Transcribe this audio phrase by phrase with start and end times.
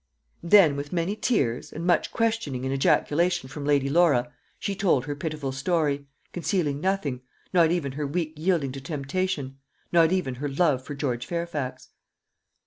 [0.41, 5.05] And then, with many tears, and much questioning and ejaculation from Lady Laura, she told
[5.05, 7.21] her pitiful story concealing nothing,
[7.53, 9.59] not even her weak yielding to temptation,
[9.91, 11.89] not even her love for George Fairfax.